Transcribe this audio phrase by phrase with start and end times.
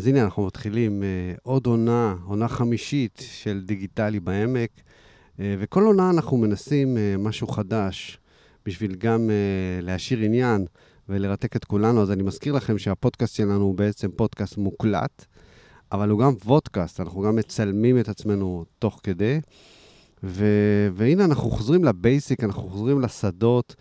[0.00, 6.10] אז הנה, אנחנו מתחילים uh, עוד עונה, עונה חמישית של דיגיטלי בעמק, uh, וכל עונה
[6.10, 8.18] אנחנו מנסים uh, משהו חדש,
[8.66, 10.64] בשביל גם uh, להשאיר עניין
[11.08, 12.02] ולרתק את כולנו.
[12.02, 15.24] אז אני מזכיר לכם שהפודקאסט שלנו הוא בעצם פודקאסט מוקלט,
[15.92, 19.40] אבל הוא גם וודקאסט, אנחנו גם מצלמים את עצמנו תוך כדי.
[20.22, 23.76] ו- והנה, אנחנו חוזרים לבייסיק, אנחנו חוזרים לשדות,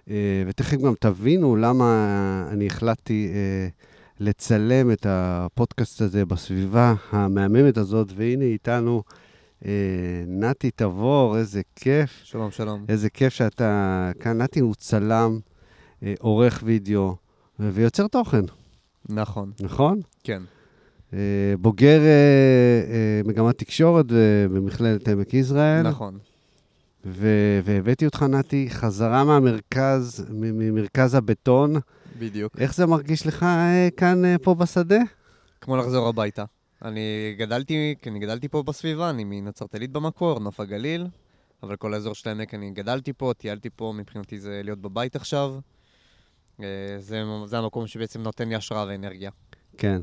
[0.00, 0.10] uh,
[0.46, 3.32] ותכף גם תבינו למה אני החלטתי...
[3.32, 3.91] Uh,
[4.22, 9.02] לצלם את הפודקאסט הזה בסביבה המהממת הזאת, והנה איתנו
[9.64, 9.70] אה,
[10.26, 12.20] נתי תבור, איזה כיף.
[12.24, 12.84] שלום, שלום.
[12.88, 14.42] איזה כיף שאתה כאן.
[14.42, 15.38] נתי הוא צלם,
[16.02, 17.16] אה, עורך וידאו
[17.58, 18.44] ויוצר תוכן.
[19.08, 19.52] נכון.
[19.60, 20.00] נכון?
[20.24, 20.42] כן.
[21.14, 22.06] אה, בוגר אה,
[22.92, 25.82] אה, מגמת תקשורת אה, במכללת עמק יזרעאל.
[25.82, 26.18] נכון.
[27.04, 31.74] ו- והבאתי אותך, נתי, חזרה מהמרכז, ממרכז הבטון.
[32.18, 32.58] בדיוק.
[32.58, 34.98] איך זה מרגיש לך אה, כאן, אה, פה בשדה?
[35.60, 36.44] כמו לחזור הביתה.
[36.84, 41.06] אני גדלתי, אני גדלתי פה בסביבה, אני מנצרת עילית במקור, נוף הגליל,
[41.62, 45.54] אבל כל האזור של העמק אני גדלתי פה, טיילתי פה, מבחינתי זה להיות בבית עכשיו.
[46.62, 46.66] אה,
[46.98, 49.30] זה, זה המקום שבעצם נותן לי השראה ואנרגיה.
[49.78, 50.00] כן.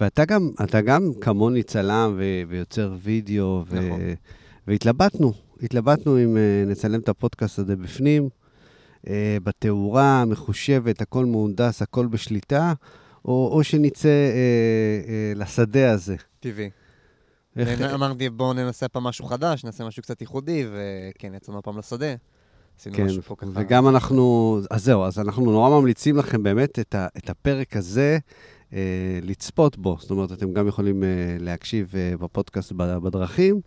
[0.00, 0.50] ואתה גם,
[0.84, 4.00] גם כמוני צלם ו- ויוצר וידאו, ו- נכון.
[4.66, 8.28] והתלבטנו, התלבטנו אם uh, נצלם את הפודקאסט הזה בפנים,
[9.04, 9.08] uh,
[9.42, 12.72] בתאורה מחושבת, הכל מהונדס, הכל בשליטה,
[13.24, 16.16] או, או שנצא uh, לשדה הזה.
[16.40, 16.70] טבעי.
[17.56, 17.80] איך-.
[17.80, 22.14] אמרתי, בואו ננסה פעם משהו חדש, נעשה משהו קצת ייחודי, וכן, יצאנו פעם לשדה.
[22.78, 23.50] עשינו כן, משהו פה ככה.
[23.54, 28.18] וגם אנחנו, אז זהו, אז אנחנו נורא ממליצים לכם באמת את, ה, את הפרק הזה
[28.72, 28.78] אה,
[29.22, 29.96] לצפות בו.
[30.00, 31.08] זאת אומרת, אתם גם יכולים אה,
[31.40, 33.60] להקשיב אה, בפודקאסט בדרכים.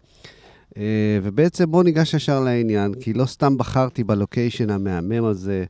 [0.78, 5.66] אה, ובעצם בואו ניגש ישר לעניין, כי לא סתם בחרתי בלוקיישן המהמם הזה,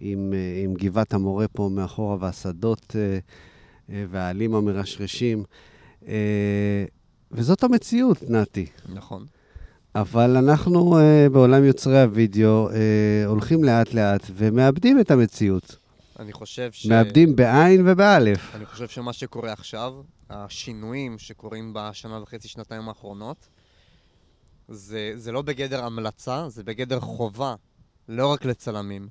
[0.00, 3.18] עם, אה, עם גבעת המורה פה מאחורה והשדות אה,
[4.10, 5.44] והעלים המרשרשים.
[7.32, 8.66] וזאת המציאות, נתי.
[8.88, 9.26] נכון.
[9.94, 10.98] אבל אנחנו
[11.32, 12.68] בעולם יוצרי הוידאו
[13.26, 15.76] הולכים לאט-לאט ומאבדים את המציאות.
[16.18, 16.86] אני חושב ש...
[16.86, 18.54] מאבדים בעין ובאלף.
[18.54, 19.92] אני חושב שמה שקורה עכשיו,
[20.30, 23.48] השינויים שקורים בשנה וחצי, שנתיים האחרונות,
[24.68, 27.54] זה, זה לא בגדר המלצה, זה בגדר חובה,
[28.08, 29.08] לא רק לצלמים.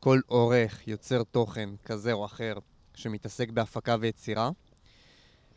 [0.00, 2.54] כל עורך, יוצר תוכן כזה או אחר,
[2.94, 4.50] שמתעסק בהפקה ויצירה,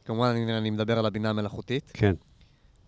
[0.06, 2.16] כמובן אני, אני מדבר על הבינה המלאכותית, כן.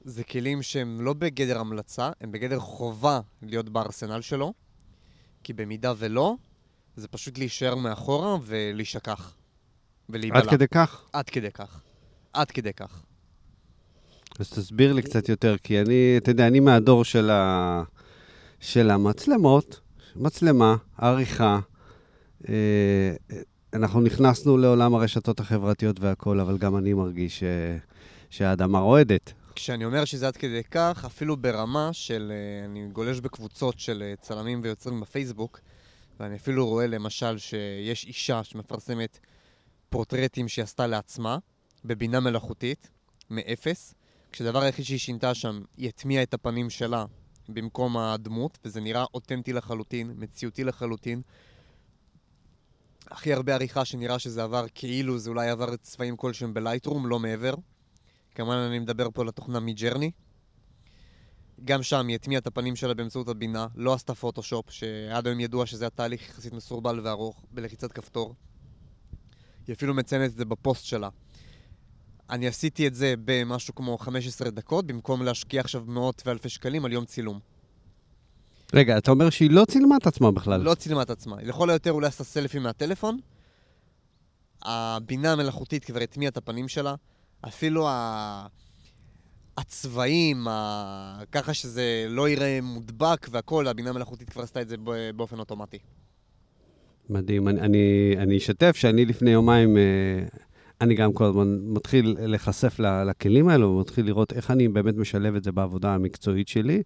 [0.03, 4.53] זה כלים שהם לא בגדר המלצה, הם בגדר חובה להיות בארסנל שלו,
[5.43, 6.35] כי במידה ולא,
[6.95, 9.35] זה פשוט להישאר מאחורה ולהישכח.
[10.09, 10.39] ולהיבלע.
[10.39, 11.09] עד כדי כך?
[11.13, 11.81] עד כדי כך.
[12.33, 13.03] עד כדי כך.
[14.41, 17.83] אז תסביר לי קצת יותר, כי אני, אתה יודע, אני מהדור של, ה...
[18.59, 19.79] של המצלמות,
[20.15, 21.59] מצלמה, עריכה.
[22.49, 23.13] אה,
[23.73, 27.43] אנחנו נכנסנו לעולם הרשתות החברתיות והכול, אבל גם אני מרגיש ש...
[28.29, 29.33] שהאדמה רועדת.
[29.55, 32.31] כשאני אומר שזה עד כדי כך, אפילו ברמה של...
[32.31, 35.59] אה, אני גולש בקבוצות של אה, צלמים ויוצרים בפייסבוק,
[36.19, 39.19] ואני אפילו רואה למשל שיש אישה שמפרסמת
[39.89, 41.37] פורטרטים שהיא עשתה לעצמה,
[41.85, 42.89] בבינה מלאכותית,
[43.29, 43.95] מאפס,
[44.31, 47.05] כשהדבר היחיד שהיא שינתה שם, היא הטמיעה את הפנים שלה
[47.49, 51.21] במקום הדמות, וזה נראה אותנטי לחלוטין, מציאותי לחלוטין.
[53.07, 57.53] הכי הרבה עריכה שנראה שזה עבר כאילו זה אולי עבר צבעים כלשהם בלייטרום, לא מעבר.
[58.35, 60.11] כמובן אני מדבר פה על התוכנה מג'רני.
[61.65, 65.65] גם שם היא הטמיעה את הפנים שלה באמצעות הבינה, לא עשתה פוטושופ, שעד היום ידוע
[65.65, 68.35] שזה התהליך יחסית מסורבל וארוך, בלחיצת כפתור.
[69.67, 71.09] היא אפילו מציינת את זה בפוסט שלה.
[72.31, 76.93] אני עשיתי את זה במשהו כמו 15 דקות, במקום להשקיע עכשיו מאות ואלפי שקלים על
[76.93, 77.39] יום צילום.
[78.73, 80.61] רגע, אתה אומר שהיא לא צילמה את עצמה בכלל.
[80.61, 81.35] לא צילמה את עצמה.
[81.43, 83.19] לכל היותר אולי עשתה סלפי מהטלפון.
[84.63, 86.95] הבינה המלאכותית כבר הטמיעה את הפנים שלה.
[87.47, 88.47] אפילו ה...
[89.57, 91.23] הצבעים, ה...
[91.31, 94.75] ככה שזה לא יראה מודבק והכל, הבינה המלאכותית כבר עשתה את זה
[95.15, 95.77] באופן אוטומטי.
[97.09, 97.47] מדהים.
[97.47, 99.81] אני, אני, אני אשתף שאני לפני יומיים, אה,
[100.81, 105.43] אני גם כל הזמן מתחיל להיחשף לכלים האלו, ומתחיל לראות איך אני באמת משלב את
[105.43, 106.81] זה בעבודה המקצועית שלי.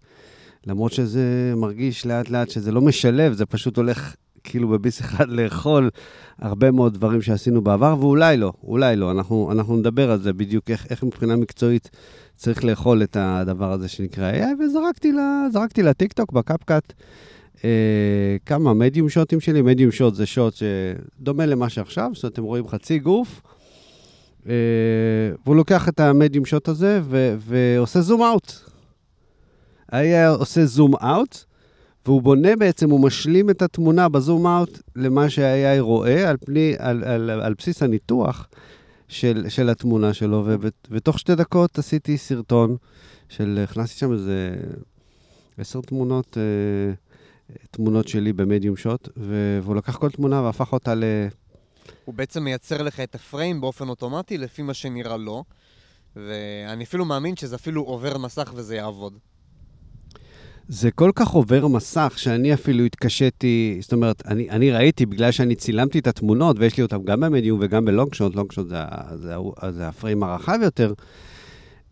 [0.66, 4.14] למרות שזה מרגיש לאט-לאט שזה לא משלב, זה פשוט הולך
[4.44, 5.90] כאילו בביס אחד לאכול
[6.38, 9.10] הרבה מאוד דברים שעשינו בעבר, ואולי לא, אולי לא.
[9.10, 11.90] אנחנו, אנחנו נדבר על זה בדיוק, איך, איך מבחינה מקצועית
[12.36, 16.92] צריך לאכול את הדבר הזה שנקרא AI, וזרקתי לטיקטוק בקפקט.
[17.64, 22.42] אה, כמה מדיום שוטים שלי, מדיום שוט זה שוט שדומה למה שעכשיו, זאת אומרת, אתם
[22.42, 23.42] רואים חצי גוף,
[24.46, 28.52] והוא לוקח את המדיום שוט הזה ו- ועושה זום אאוט.
[29.92, 31.44] היה עושה זום אאוט,
[32.06, 37.04] והוא בונה בעצם, הוא משלים את התמונה בזום אאוט למה שה-AI רואה על, פני, על,
[37.04, 38.48] על, על בסיס הניתוח
[39.08, 40.46] של, של התמונה שלו,
[40.90, 42.76] ותוך שתי דקות עשיתי סרטון
[43.28, 44.54] של, הכנסתי שם איזה
[45.58, 46.94] עשר תמונות, אה,
[47.70, 51.04] תמונות שלי במדיום שוט, והוא לקח כל תמונה והפך אותה ל...
[52.06, 55.44] הוא בעצם מייצר לך את הפריים באופן אוטומטי לפי מה שנראה לו,
[56.16, 59.18] ואני אפילו מאמין שזה אפילו עובר מסך וזה יעבוד.
[60.68, 65.54] זה כל כך עובר מסך, שאני אפילו התקשיתי, זאת אומרת, אני, אני ראיתי, בגלל שאני
[65.54, 68.76] צילמתי את התמונות, ויש לי אותן גם במדיום וגם בלונגשוט, לונגשוט זה,
[69.14, 70.92] זה, זה, זה הפריים הרחב יותר,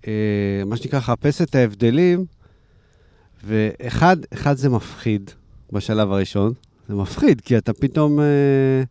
[0.06, 2.25] אה, מה שנקרא, חפש את ההבדלים,
[3.44, 5.31] ואחד, אחד זה מפחיד
[5.72, 6.52] בשלב הראשון,
[6.88, 8.82] זה מפחיד, כי אתה פתאום, אה,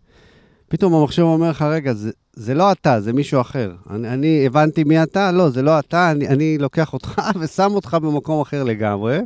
[0.73, 3.75] פתאום המחשב אומר לך, רגע, זה, זה לא אתה, זה מישהו אחר.
[3.89, 7.97] אני, אני הבנתי מי אתה, לא, זה לא אתה, אני, אני לוקח אותך ושם אותך
[8.01, 9.19] במקום אחר לגמרי.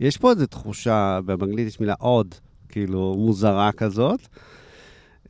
[0.00, 2.34] יש פה איזו תחושה, באנגלית יש מילה עוד,
[2.68, 4.20] כאילו מוזרה כזאת.
[5.24, 5.28] Uh,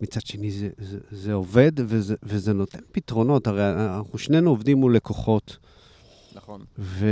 [0.00, 3.46] מצד שני, זה, זה, זה עובד וזה, וזה נותן פתרונות.
[3.46, 5.56] הרי אנחנו שנינו עובדים מול לקוחות.
[6.34, 6.60] נכון.
[6.78, 7.06] ו,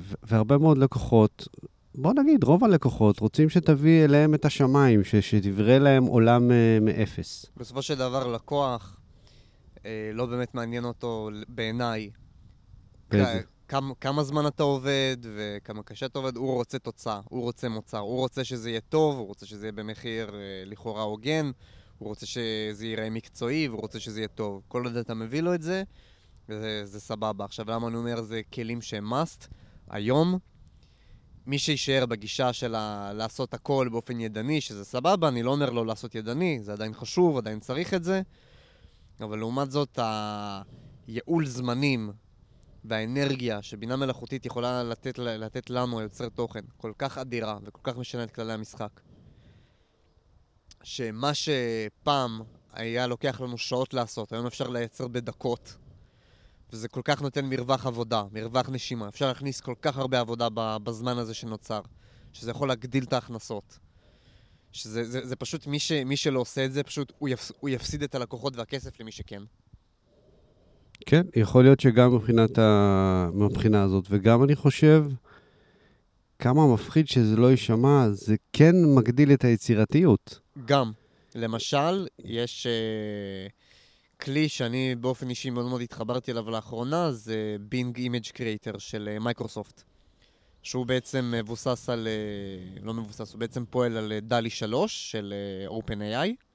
[0.00, 1.48] ו, והרבה מאוד לקוחות,
[1.94, 7.46] בוא נגיד, רוב הלקוחות רוצים שתביא אליהם את השמיים, ש, שתברא להם עולם uh, מאפס.
[7.56, 9.00] בסופו של דבר, לקוח
[9.76, 9.80] uh,
[10.12, 12.10] לא באמת מעניין אותו בעיניי.
[13.10, 13.40] באיזה?
[13.68, 17.98] כמה, כמה זמן אתה עובד וכמה קשה אתה עובד, הוא רוצה תוצאה, הוא רוצה מוצר,
[17.98, 21.50] הוא רוצה שזה יהיה טוב, הוא רוצה שזה יהיה במחיר אה, לכאורה הוגן,
[21.98, 24.62] הוא רוצה שזה ייראה מקצועי, והוא רוצה שזה יהיה טוב.
[24.68, 25.82] כל עוד אתה מביא לו את זה,
[26.48, 27.44] זה, זה סבבה.
[27.44, 29.46] עכשיו, למה אני אומר זה כלים שהם must?
[29.88, 30.38] היום,
[31.46, 32.74] מי שיישאר בגישה של
[33.12, 37.36] לעשות הכל באופן ידני, שזה סבבה, אני לא אומר לו לעשות ידני, זה עדיין חשוב,
[37.36, 38.22] עדיין צריך את זה,
[39.20, 39.98] אבל לעומת זאת,
[41.06, 42.12] הייעול זמנים
[42.84, 48.24] והאנרגיה שבינה מלאכותית יכולה לתת, לתת לנו, היוצר תוכן, כל כך אדירה וכל כך משנה
[48.24, 49.00] את כללי המשחק,
[50.82, 52.40] שמה שפעם
[52.72, 55.76] היה לוקח לנו שעות לעשות, היום אפשר לייצר בדקות,
[56.72, 59.08] וזה כל כך נותן מרווח עבודה, מרווח נשימה.
[59.08, 61.80] אפשר להכניס כל כך הרבה עבודה בזמן הזה שנוצר,
[62.32, 63.78] שזה יכול להגדיל את ההכנסות.
[64.72, 67.70] שזה זה, זה פשוט, מי, ש, מי שלא עושה את זה, פשוט הוא, יפס, הוא
[67.70, 69.42] יפסיד את הלקוחות והכסף למי שכן.
[71.06, 73.28] כן, יכול להיות שגם מבחינת ה...
[73.34, 75.06] מבחינה הזאת, וגם אני חושב,
[76.38, 80.40] כמה מפחיד שזה לא יישמע, זה כן מגדיל את היצירתיות.
[80.64, 80.92] גם.
[81.34, 83.69] למשל, יש uh,
[84.22, 89.82] כלי שאני באופן אישי מאוד מאוד התחברתי אליו לאחרונה, זה בינג Image Creator של מייקרוסופט.
[90.62, 92.08] שהוא בעצם מבוסס על,
[92.76, 95.34] uh, לא מבוסס, הוא בעצם פועל על דלי 3 של
[95.68, 96.50] OpenAI.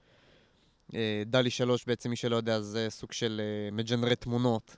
[0.93, 4.75] אה, דלי 3, בעצם מי שלא יודע, זה סוג של אה, מג'נרי תמונות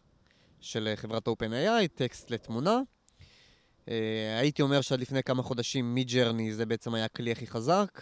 [0.62, 2.80] של אה, חברת OpenAI, טקסט לתמונה.
[4.40, 8.02] הייתי אומר שעד לפני כמה חודשים מי-ג'רני זה בעצם היה הכלי הכי חזק,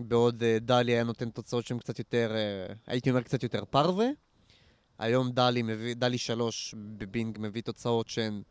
[0.00, 2.32] בעוד דלי היה נותן תוצאות שהן קצת יותר,
[2.86, 4.06] הייתי אומר קצת יותר פרווה.
[4.98, 8.42] היום דלי, מביא, דלי 3 בבינג מביא תוצאות שהן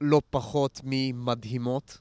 [0.00, 1.98] לא פחות ממדהימות.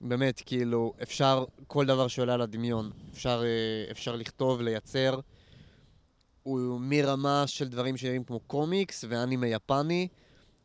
[0.00, 5.20] באמת, כאילו, אפשר, כל דבר שעולה על הדמיון, אפשר, אה, אפשר לכתוב, לייצר.
[6.42, 10.08] הוא מרמה של דברים שנראים כמו קומיקס ואנימה יפני,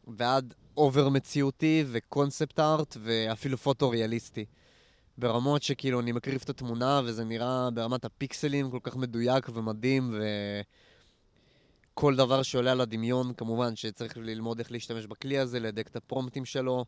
[0.08, 4.46] ועד over מציאותי ו concept art ואפילו פוטוריאליסטי.
[5.18, 10.16] ברמות שכאילו אני מקריב את התמונה וזה נראה ברמת הפיקסלים כל כך מדויק ומדהים
[11.94, 16.46] וכל דבר שעולה על הדמיון, כמובן שצריך ללמוד איך להשתמש בכלי הזה, לדק את הפרומפטים
[16.46, 16.86] שלו.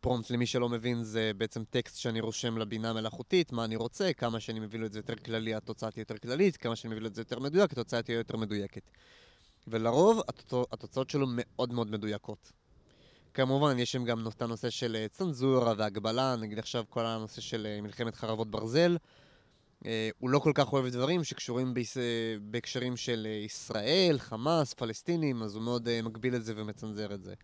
[0.00, 4.40] פרומפט, למי שלא מבין, זה בעצם טקסט שאני רושם לבינה המלאכותית, מה אני רוצה, כמה
[4.40, 7.08] שאני מביא לו את זה יותר כללי, התוצאה תהיה יותר כללית, כמה שאני מביא לו
[7.08, 8.90] את זה יותר מדויק, התוצאה תהיה יותר מדויקת.
[9.68, 12.52] ולרוב התוצא, התוצאות שלו מאוד מאוד מדויקות.
[13.34, 17.66] כמובן, יש שם גם את הנושא של אה, צנזורה והגבלה, נגיד עכשיו כל הנושא של
[17.66, 18.96] אה, מלחמת חרבות ברזל.
[19.86, 21.96] אה, הוא לא כל כך אוהב דברים שקשורים ביס...
[22.42, 27.34] בהקשרים של ישראל, חמאס, פלסטינים, אז הוא מאוד מגביל את זה ומצנזר את זה.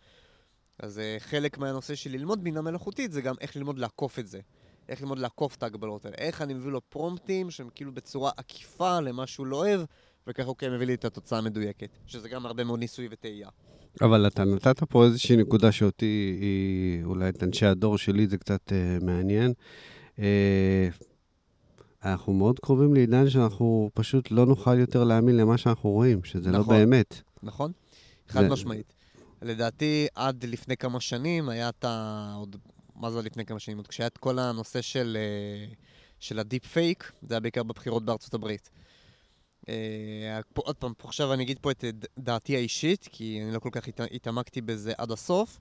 [0.78, 4.40] אז חלק מהנושא של ללמוד בינה מלאכותית זה גם איך ללמוד לעקוף את זה.
[4.88, 6.16] איך ללמוד לעקוף את ההגבלות האלה.
[6.16, 9.80] איך אני מביא לו פרומפטים שהם כאילו בצורה עקיפה למה שהוא לא אוהב,
[10.26, 11.98] וככה הוא כן מביא לי את התוצאה המדויקת.
[12.06, 13.48] שזה גם הרבה מאוד ניסוי וטעייה.
[14.02, 18.72] אבל אתה נתת פה איזושהי נקודה שאותי, היא, אולי את אנשי הדור שלי זה קצת
[18.72, 19.52] uh, מעניין.
[20.16, 20.20] Uh,
[22.04, 26.58] אנחנו מאוד קרובים לעידן שאנחנו פשוט לא נוכל יותר להאמין למה שאנחנו רואים, שזה לא
[26.58, 27.20] נכון, לא באמת.
[27.42, 27.72] נכון,
[28.28, 28.48] חד זה...
[28.48, 28.92] משמעית.
[29.42, 32.34] לדעתי, עד לפני כמה שנים היה את ה...
[32.36, 32.56] עוד...
[32.96, 33.76] מה זה לפני כמה שנים?
[33.76, 35.74] עוד כשהיה את כל הנושא של, אה,
[36.20, 38.70] של הדיפ פייק, זה היה בעיקר בבחירות בארצות הברית.
[39.68, 41.84] אה, עוד פעם, עכשיו אני אגיד פה את
[42.18, 44.00] דעתי האישית, כי אני לא כל כך הת...
[44.12, 45.60] התעמקתי בזה עד הסוף.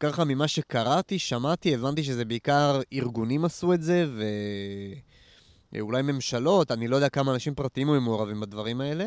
[0.00, 4.22] ככה ממה שקראתי, שמעתי, הבנתי שזה בעיקר ארגונים עשו את זה, ו...
[5.74, 9.06] אה, אולי ממשלות, אני לא יודע כמה אנשים פרטיים היו מעורבים בדברים האלה.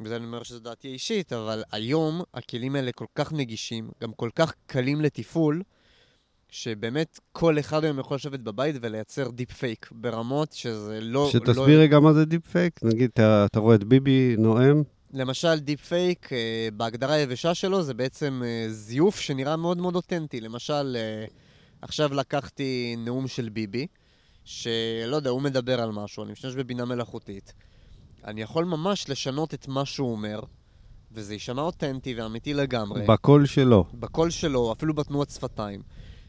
[0.00, 4.30] וזה אני אומר שזו דעתי אישית, אבל היום הכלים האלה כל כך נגישים, גם כל
[4.34, 5.62] כך קלים לתפעול,
[6.52, 11.28] שבאמת כל אחד היום יכול לשבת בבית ולייצר deepfake ברמות שזה לא...
[11.32, 11.82] שתסביר לא...
[11.82, 12.80] רגע מה זה deepfake.
[12.82, 14.82] נגיד, אתה, אתה רואה את ביבי נואם,
[15.12, 20.40] למשל, deepfake, אה, בהגדרה היבשה שלו, זה בעצם אה, זיוף שנראה מאוד מאוד אותנטי.
[20.40, 21.24] למשל, אה,
[21.82, 23.86] עכשיו לקחתי נאום של ביבי,
[24.44, 27.52] שלא יודע, הוא מדבר על משהו, אני משתמש בבינה מלאכותית.
[28.24, 30.40] אני יכול ממש לשנות את מה שהוא אומר,
[31.12, 33.06] וזה יישמע אותנטי ואמיתי לגמרי.
[33.06, 33.84] בקול שלו.
[33.94, 35.82] בקול שלו, אפילו בתנועת שפתיים.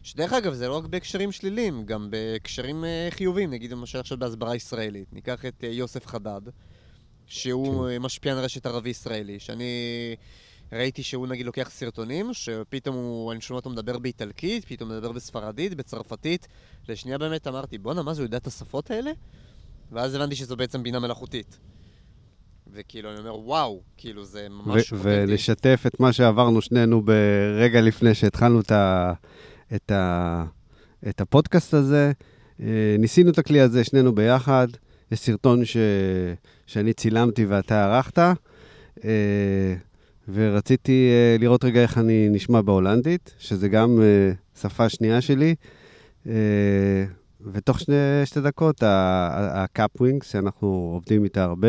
[0.03, 3.49] שדרך אגב, זה לא רק בהקשרים שליליים, גם בהקשרים אה, חיוביים.
[3.51, 5.13] נגיד למשל עכשיו בהסברה ישראלית.
[5.13, 6.41] ניקח את אה, יוסף חדד,
[7.25, 7.97] שהוא כן.
[8.01, 9.63] משפיען רשת ערבי-ישראלי, שאני
[10.71, 15.73] ראיתי שהוא נגיד לוקח סרטונים, שפתאום הוא, אני שומע אותו מדבר באיטלקית, פתאום מדבר בספרדית,
[15.73, 16.47] בצרפתית.
[16.89, 19.11] לשנייה באמת אמרתי, בואנה, מה זה, הוא יודע את השפות האלה?
[19.91, 21.59] ואז הבנתי שזו בעצם בינה מלאכותית.
[22.73, 24.93] וכאילו, אני אומר, וואו, כאילו, זה ממש...
[24.93, 29.13] ולשתף את מה שעברנו שנינו ברגע לפני שהתחלנו את, ה-
[29.75, 30.45] את, ה-
[31.09, 32.11] את הפודקאסט הזה.
[32.61, 34.67] אה, ניסינו את הכלי הזה שנינו ביחד.
[35.11, 35.77] יש סרטון ש...
[36.65, 38.19] שאני צילמתי ואתה ערכת,
[39.05, 39.73] אה,
[40.33, 43.99] ורציתי אה, לראות רגע איך אני נשמע בהולנדית, שזה גם
[44.61, 45.55] שפה שנייה שלי.
[47.51, 51.67] ותוך שני, שתי דקות, ה Kapwing, שאנחנו עובדים איתה הרבה,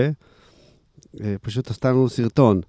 [1.43, 2.61] פשוט עשתה לנו סרטון.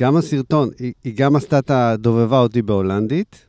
[0.00, 3.46] גם הסרטון, היא, היא גם עשתה את הדובבה אותי בהולנדית,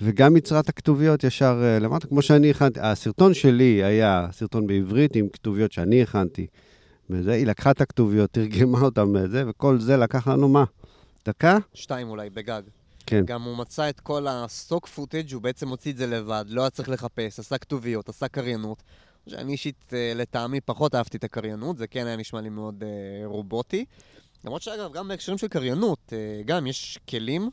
[0.00, 2.80] וגם יצרה את הכתוביות ישר uh, למטה, כמו שאני הכנתי.
[2.80, 6.46] הסרטון שלי היה סרטון בעברית עם כתוביות שאני הכנתי.
[7.10, 10.64] וזה, היא לקחה את הכתוביות, תרגמה אותן בזה, וכל זה לקח לנו מה?
[11.26, 11.58] דקה?
[11.74, 12.62] שתיים אולי, בגג.
[13.06, 13.24] כן.
[13.24, 16.70] גם הוא מצא את כל הסטוק פוטג', הוא בעצם הוציא את זה לבד, לא היה
[16.70, 18.82] צריך לחפש, עשה כתוביות, עשה קריינות.
[19.28, 23.26] שאני אישית, uh, לטעמי, פחות אהבתי את הקריינות, זה כן היה נשמע לי מאוד uh,
[23.26, 23.84] רובוטי.
[24.44, 26.12] למרות שאגב, גם בהקשרים של קריינות, uh,
[26.46, 27.50] גם יש כלים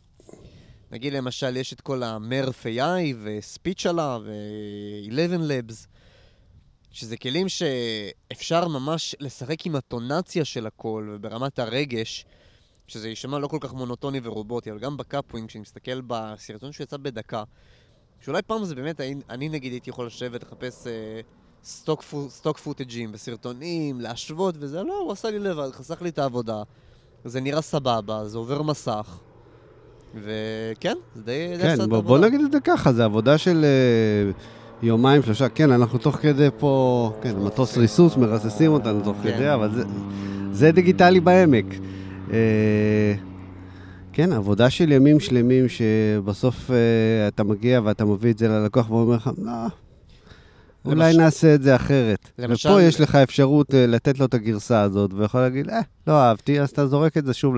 [0.92, 5.88] נגיד למשל, יש את כל ה- Murf AI ו Speechelo ו-ElevenLabs,
[6.92, 12.26] שזה כלים שאפשר ממש לשחק עם הטונציה של הקול וברמת הרגש,
[12.88, 16.98] שזה יישמע לא כל כך מונוטוני ורובוטי, אבל גם ב Kapwing, כשאני מסתכל בסרטון שיצא
[16.98, 17.44] בדקה,
[18.22, 21.22] שאולי פעם זה באמת, אני, אני נגיד הייתי יכול לשבת לחפש אה,
[21.64, 26.10] stock, פו, stock footage ים וסרטונים, להשוות וזה, לא, הוא עשה לי לבד, חסך לי
[26.10, 26.64] את העבודה.
[27.26, 29.20] זה נראה סבבה, זה עובר מסך.
[30.16, 31.48] וכן, זה די...
[31.62, 33.66] כן, בוא, בוא נגיד את זה ככה, זה עבודה של
[34.34, 35.50] uh, יומיים, שלושה.
[35.50, 39.34] כן, אנחנו תוך כדי פה, כן, מטוס ריסוס, מרססים אותנו תוך כן.
[39.36, 39.84] כדי, אבל זה,
[40.52, 41.66] זה דיגיטלי בעמק.
[42.30, 42.32] Uh,
[44.14, 46.74] כן, עבודה של ימים שלמים שבסוף uh,
[47.28, 49.52] אתה מגיע ואתה מביא את זה ללקוח ואומר לך, לא,
[50.86, 51.16] אולי למש...
[51.16, 52.30] נעשה את זה אחרת.
[52.38, 52.70] למשל...
[52.70, 56.62] ופה יש לך אפשרות uh, לתת לו את הגרסה הזאת, ויכול להגיד, אה, לא אהבתי,
[56.62, 57.56] אז אתה זורק את זה שוב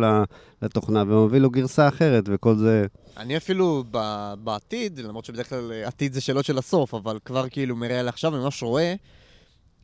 [0.61, 2.85] לתוכנה, ומביא לו גרסה אחרת, וכל זה...
[3.17, 7.49] אני אפילו ב- בעתיד, למרות שבדרך כלל אה, עתיד זה שאלות של הסוף, אבל כבר
[7.49, 8.95] כאילו מראה לעכשיו, אני ממש רואה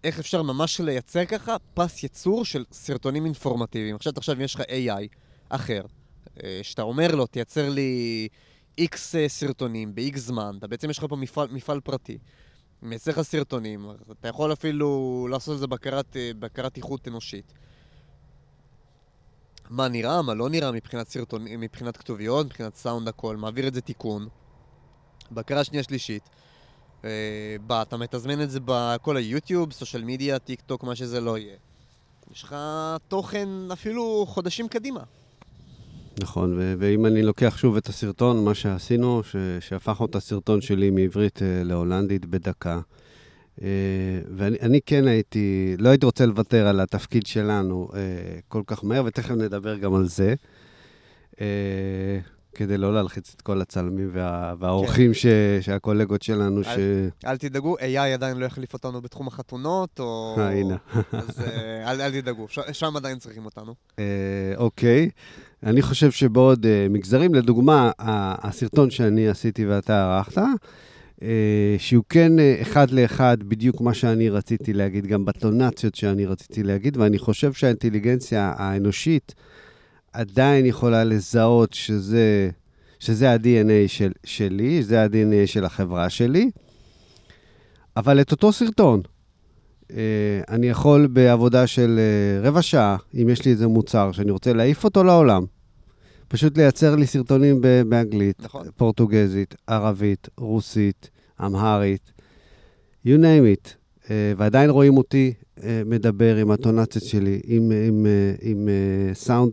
[0.03, 3.95] איך אפשר ממש לייצר ככה פס ייצור של סרטונים אינפורמטיביים.
[3.95, 5.07] עכשיו, עכשיו יש לך AI
[5.49, 5.81] אחר,
[6.43, 8.27] אה, שאתה אומר לו, תייצר לי
[8.81, 12.17] X סרטונים ב-X זמן, אתה בעצם יש לך פה מפעל, מפעל פרטי.
[12.81, 17.53] מייצר לך סרטונים, אתה יכול אפילו לעשות את זה בקרת, בקרת איכות אנושית.
[19.69, 23.81] מה נראה, מה לא נראה מבחינת סרטונים, מבחינת כתוביות, מבחינת סאונד הכל, מעביר את זה
[23.81, 24.27] תיקון.
[25.31, 26.29] בקרה שנייה שלישית.
[27.05, 31.37] אה, בא, אתה מתזמן את זה בכל היוטיוב, סושיאל מדיה, טיק טוק, מה שזה לא
[31.37, 31.57] יהיה.
[32.31, 32.55] יש לך
[33.07, 35.03] תוכן אפילו חודשים קדימה.
[36.21, 40.89] נכון, ו- ואם אני לוקח שוב את הסרטון, מה שעשינו, ש- שהפכנו את הסרטון שלי
[40.89, 42.79] מעברית uh, להולנדית בדקה.
[43.57, 43.61] Uh,
[44.35, 47.95] ואני כן הייתי, לא הייתי רוצה לוותר על התפקיד שלנו uh,
[48.47, 50.33] כל כך מהר, ותכף נדבר גם על זה.
[51.35, 51.39] Uh,
[52.53, 55.13] כדי לא להלחיץ את כל הצלמים וה, והאורחים כן.
[55.13, 55.25] ש,
[55.61, 56.77] שהקולגות שלנו אל, ש...
[57.25, 60.35] אל תדאגו, AI עדיין לא יחליף אותנו בתחום החתונות, או...
[60.37, 60.77] אה, הנה.
[61.11, 61.41] אז
[61.85, 63.75] אל, אל תדאגו, ש, שם עדיין צריכים אותנו.
[63.99, 65.09] אה, אוקיי.
[65.63, 70.41] אני חושב שבעוד אה, מגזרים, לדוגמה, הסרטון שאני עשיתי ואתה ערכת,
[71.21, 76.63] אה, שהוא כן אה, אחד לאחד בדיוק מה שאני רציתי להגיד, גם בטונציות שאני רציתי
[76.63, 79.35] להגיד, ואני חושב שהאינטליגנציה האנושית
[80.13, 82.49] עדיין יכולה לזהות שזה,
[82.99, 86.49] שזה ה-DNA של, שלי, זה ה-DNA של החברה שלי,
[87.97, 89.01] אבל את אותו סרטון,
[90.49, 94.83] אני יכול בעבודה של אה, רבע שעה, אם יש לי איזה מוצר שאני רוצה להעיף
[94.83, 95.45] אותו לעולם,
[96.27, 98.67] פשוט לייצר לי סרטונים באנגלית, נכון.
[98.77, 101.09] פורטוגזית, ערבית, רוסית,
[101.45, 102.11] אמהרית,
[103.05, 103.69] you name it.
[104.09, 109.51] אה, ועדיין רואים אותי אה, מדבר עם הטונציות שלי, עם, עם, אה, עם אה, סאונד,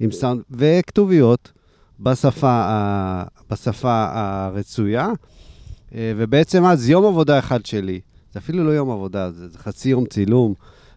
[0.00, 1.52] עם סאונד וכתוביות
[2.00, 5.08] בשפה, ה- בשפה הרצויה.
[5.94, 8.00] אה, ובעצם אז יום עבודה אחד שלי,
[8.36, 10.54] זה אפילו לא יום עבודה, זה, זה חצי יום צילום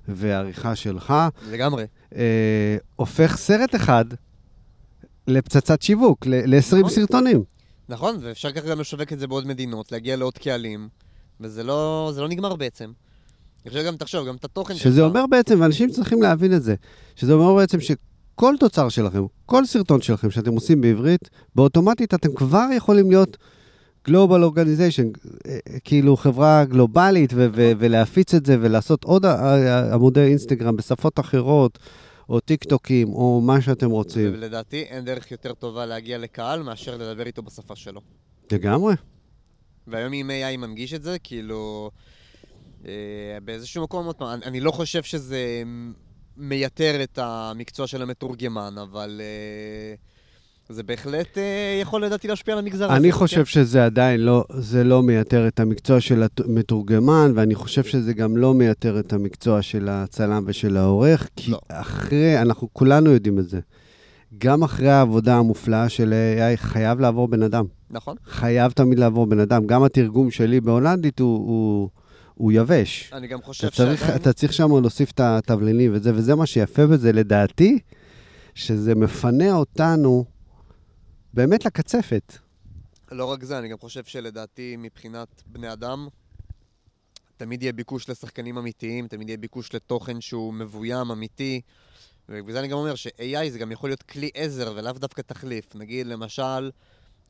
[0.07, 1.13] ועריכה שלך,
[1.51, 1.85] לגמרי.
[2.15, 4.05] אה, הופך סרט אחד
[5.27, 6.89] לפצצת שיווק, ל-20 נכון.
[6.89, 7.43] סרטונים.
[7.89, 10.89] נכון, ואפשר ככה גם לשווק את זה בעוד מדינות, להגיע לעוד קהלים,
[11.41, 12.91] וזה לא, לא נגמר בעצם.
[13.65, 16.75] אני חושב גם, תחשוב, גם את התוכן שזה אומר בעצם, ואנשים צריכים להבין את זה,
[17.15, 22.65] שזה אומר בעצם שכל תוצר שלכם, כל סרטון שלכם שאתם עושים בעברית, באוטומטית אתם כבר
[22.75, 23.37] יכולים להיות
[24.07, 29.25] Global Organization, אה, אה, כאילו חברה גלובלית, ו- ו- ולהפיץ את זה ולעשות עוד
[29.93, 31.79] עמודי אינסטגרם בשפות אחרות,
[32.29, 34.33] או טיק טוקים, או מה שאתם רוצים.
[34.33, 38.01] ולדעתי אין דרך יותר טובה להגיע לקהל מאשר לדבר איתו בשפה שלו.
[38.51, 38.93] לגמרי.
[39.87, 41.91] והיום עם AI מנגיש את זה, כאילו...
[42.85, 45.63] אה, באיזשהו מקום, עוד פעם, אני, אני לא חושב שזה
[46.37, 49.95] מייתר את המקצוע של המתורגמן, אבל אה,
[50.71, 52.95] זה בהחלט אה, יכול לדעתי להשפיע על המגזר הזה.
[52.95, 53.17] אני כן.
[53.17, 58.37] חושב שזה עדיין לא, זה לא מייתר את המקצוע של המתורגמן, ואני חושב שזה גם
[58.37, 61.59] לא מייתר את המקצוע של הצלם ושל העורך, כי לא.
[61.67, 63.59] אחרי, אנחנו כולנו יודעים את זה.
[64.37, 67.65] גם אחרי העבודה המופלאה של AI חייב לעבור בן אדם.
[67.89, 68.15] נכון.
[68.25, 69.67] חייב תמיד לעבור בן אדם.
[69.67, 71.89] גם התרגום שלי בהולנדית הוא, הוא,
[72.33, 73.09] הוא יבש.
[73.13, 74.17] אני גם חושב אתה צריך, שעדיין...
[74.17, 77.79] אתה צריך שם להוסיף את התבלינים וזה, וזה מה שיפה בזה לדעתי,
[78.55, 80.25] שזה מפנה אותנו
[81.33, 82.37] באמת לקצפת.
[83.11, 86.07] לא רק זה, אני גם חושב שלדעתי מבחינת בני אדם,
[87.37, 91.61] תמיד יהיה ביקוש לשחקנים אמיתיים, תמיד יהיה ביקוש לתוכן שהוא מבוים, אמיתי.
[92.29, 95.75] ובגלל זה אני גם אומר ש-AI זה גם יכול להיות כלי עזר ולאו דווקא תחליף.
[95.75, 96.71] נגיד, למשל,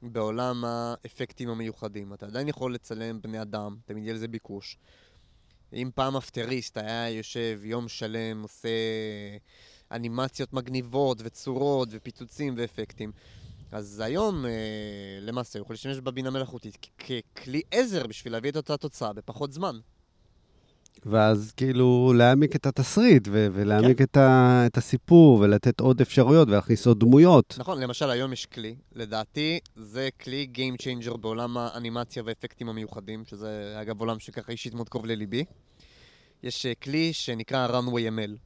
[0.01, 4.77] בעולם האפקטים המיוחדים, אתה עדיין יכול לצלם בני אדם, תמיד יהיה לזה ביקוש.
[5.73, 8.69] אם פעם אפטריסט היה יושב יום שלם, עושה
[9.91, 13.11] אנימציות מגניבות וצורות ופיצוצים ואפקטים,
[13.71, 14.51] אז היום, אה,
[15.21, 19.79] למעשה, הוא יכול להשתמש בבינה מלאכותית ככלי עזר בשביל להביא את אותה תוצאה בפחות זמן.
[21.05, 26.87] ואז כאילו להעמיק את התסריט, ו- ולהעמיק את, ה- את הסיפור, ולתת עוד אפשרויות, ולהכניס
[26.87, 27.55] עוד דמויות.
[27.59, 33.77] נכון, למשל, היום יש כלי, לדעתי, זה כלי Game Changer בעולם האנימציה והאפקטים המיוחדים, שזה
[33.81, 35.45] אגב עולם שככה אישית מאוד קרוב לליבי.
[36.43, 38.37] יש אה, כלי שנקרא Runway ML.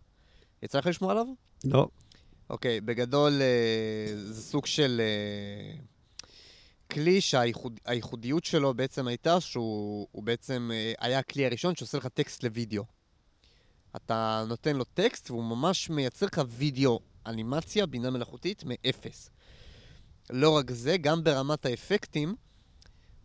[0.63, 1.25] יצא לך לשמוע עליו?
[1.65, 1.87] לא.
[2.49, 5.75] אוקיי, בגדול אה, זה סוג של אה,
[6.91, 12.43] כלי שהייחודיות שלו בעצם הייתה שהוא הוא בעצם אה, היה הכלי הראשון שעושה לך טקסט
[12.43, 12.83] לוידאו.
[13.95, 19.29] אתה נותן לו טקסט והוא ממש מייצר לך וידאו, אנימציה, בינה מלאכותית, מאפס.
[20.29, 22.35] לא רק זה, גם ברמת האפקטים,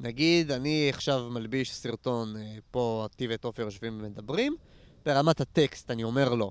[0.00, 2.35] נגיד אני עכשיו מלביש סרטון,
[2.70, 4.57] פה אותי ואת עופר יושבים ומדברים,
[5.07, 6.50] ברמת הטקסט אני אומר לו,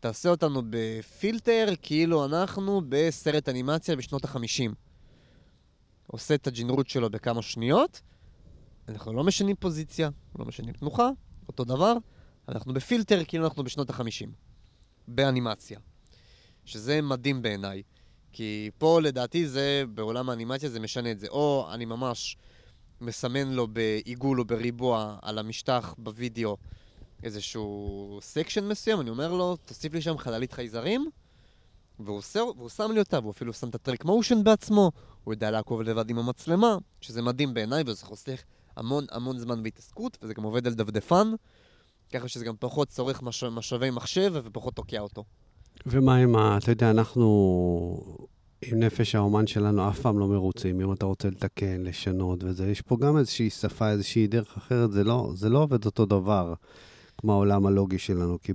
[0.00, 4.74] תעשה אותנו בפילטר כאילו אנחנו בסרט אנימציה בשנות החמישים.
[6.06, 8.00] עושה את הג'ינרות שלו בכמה שניות,
[8.88, 11.10] אנחנו לא משנים פוזיציה, לא משנים תנוחה,
[11.48, 11.94] אותו דבר,
[12.48, 14.32] אנחנו בפילטר כאילו אנחנו בשנות החמישים.
[15.08, 15.78] באנימציה.
[16.64, 17.82] שזה מדהים בעיניי.
[18.32, 21.26] כי פה לדעתי זה, בעולם האנימציה זה משנה את זה.
[21.28, 22.36] או אני ממש
[23.00, 26.56] מסמן לו בעיגול או בריבוע על המשטח בווידאו
[27.22, 31.10] איזשהו section מסוים, אני אומר לו, תוסיף לי שם חללית חייזרים,
[32.00, 34.92] והוא, עושה, והוא שם לי אותה, והוא אפילו שם את ה track motion בעצמו,
[35.24, 38.42] הוא יודע לעקוב לבד עם המצלמה, שזה מדהים בעיניי, וזה חוסך
[38.76, 41.32] המון המון זמן בהתעסקות, וזה גם עובד על דפדפן,
[42.12, 43.44] ככה שזה גם פחות צורך מש...
[43.44, 45.24] משאבי מחשב ופחות תוקע אותו.
[45.86, 46.58] ומה עם ה...
[46.58, 48.26] אתה יודע, אנחנו
[48.62, 50.80] עם נפש האומן שלנו אף פעם לא מרוצים.
[50.80, 55.04] אם אתה רוצה לתקן, לשנות וזה, יש פה גם איזושהי שפה, איזושהי דרך אחרת, זה
[55.04, 56.54] לא, זה לא עובד אותו דבר
[57.20, 58.38] כמו העולם הלוגי שלנו.
[58.42, 58.52] כי...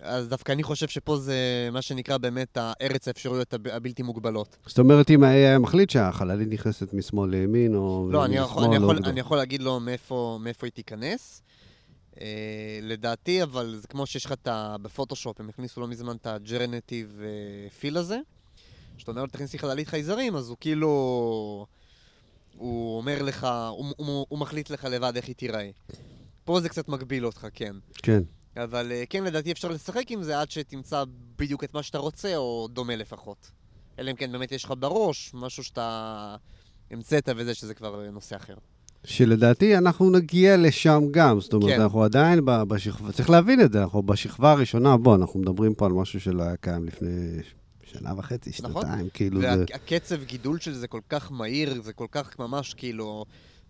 [0.00, 3.68] אז דווקא אני חושב שפה זה מה שנקרא באמת הארץ האפשרויות הב...
[3.68, 4.56] הבלתי מוגבלות.
[4.66, 8.96] זאת אומרת, אם ה-AI מחליט שהחללית נכנסת משמאל לימין, או לא, אני יכול, אני, יכול,
[8.96, 11.42] או- אני יכול להגיד לו מאיפה, מאיפה היא תיכנס.
[12.20, 14.76] אה, לדעתי, אבל זה כמו שיש לך את ה...
[14.82, 18.18] בפוטושופ, הם הכניסו לא מזמן את ה generative אה, fill הזה.
[18.98, 21.66] שאתה אומר לו, תכניס לי חללית חייזרים, אז הוא כאילו...
[22.56, 25.70] הוא אומר לך, הוא, הוא, הוא מחליט לך לבד איך היא תיראה.
[26.44, 27.76] פה זה קצת מגביל אותך, כן.
[28.02, 28.22] כן.
[28.56, 31.04] אבל אה, כן, לדעתי אפשר לשחק עם זה עד שתמצא
[31.36, 33.50] בדיוק את מה שאתה רוצה, או דומה לפחות.
[33.98, 36.36] אלא אם כן באמת יש לך בראש משהו שאתה
[36.90, 38.54] המצאת וזה, שזה כבר אה, נושא אחר.
[39.04, 41.40] שלדעתי אנחנו נגיע לשם גם.
[41.40, 41.80] זאת אומרת, כן.
[41.80, 45.92] אנחנו עדיין בשכבה, צריך להבין את זה, אנחנו בשכבה הראשונה, בוא, אנחנו מדברים פה על
[45.92, 47.38] משהו שלא היה קיים לפני
[47.82, 48.82] שנה וחצי, נכון.
[48.82, 49.48] שנתיים, כאילו זה...
[49.58, 53.24] והקצב גידול של זה כל כך מהיר, זה כל כך ממש כאילו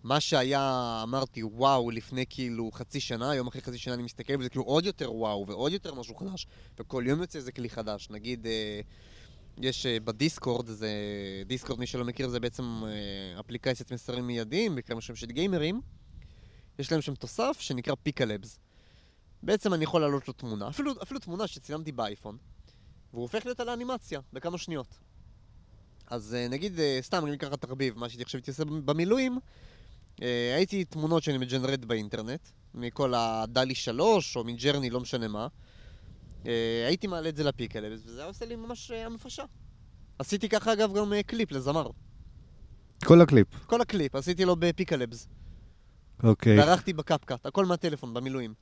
[0.05, 4.49] מה שהיה, אמרתי, וואו, לפני כאילו חצי שנה, יום אחרי חצי שנה אני מסתכל וזה
[4.49, 6.47] כאילו עוד יותר וואו, ועוד יותר משהו חדש,
[6.79, 8.09] וכל יום יוצא איזה כלי חדש.
[8.09, 8.81] נגיד, אה,
[9.57, 10.89] יש אה, בדיסקורד, זה...
[11.45, 15.81] דיסקורד, מי שלא מכיר, זה בעצם אה, אפליקציית מסרים מיידיים, בעיקר משום של גיימרים.
[16.79, 18.59] יש להם שם תוסף שנקרא פיקלבס.
[19.43, 22.37] בעצם אני יכול להעלות לו תמונה, אפילו, אפילו תמונה שצילמתי באייפון,
[23.13, 24.97] והוא הופך להיות על האנימציה בכמה שניות.
[26.07, 29.39] אז אה, נגיד, אה, סתם, אני אקח תחביב, מה שהייתי עכשיו הייתי עושה במילואים,
[30.55, 35.47] הייתי תמונות שאני מג'נרט באינטרנט, מכל הדלי 3 או מג'רני, לא משנה מה.
[36.47, 39.43] אה, הייתי מעלה את זה ל Pika Labs, וזה היה עושה לי ממש אה, הנפשה.
[40.19, 41.89] עשיתי ככה אגב גם אה, קליפ לזמר.
[43.05, 43.47] כל הקליפ.
[43.65, 45.27] כל הקליפ, עשיתי לו ב Pika Labs.
[46.23, 48.53] אוקיי, וערכתי ב CapCut, הכל מהטלפון, במילואים.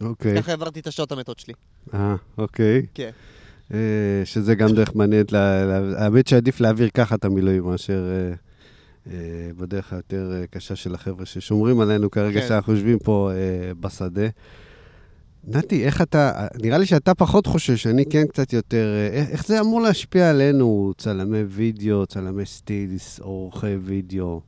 [0.00, 0.42] אוקיי.
[0.42, 1.54] ככה העברתי את השעות המתות שלי.
[1.94, 2.86] אה, אוקיי.
[2.94, 3.10] כן.
[3.74, 5.32] אה, שזה גם דרך מעניינת,
[5.96, 8.34] האמת שעדיף להעביר ככה את המילואים מאשר אה, אה,
[9.56, 12.48] בדרך היותר אה, קשה של החבר'ה ששומרים עלינו כרגע, כן.
[12.48, 14.26] שאנחנו יושבים פה אה, בשדה.
[15.44, 19.46] נתי, איך אתה, נראה לי שאתה פחות חושש, אני כן קצת יותר, אה, איך, איך
[19.46, 24.40] זה אמור להשפיע עלינו, צלמי וידאו, צלמי סטילס, עורכי וידאו?